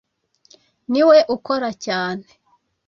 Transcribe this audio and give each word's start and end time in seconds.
niwe 0.91 1.17
ukora 1.35 1.69
cyane 1.85 2.25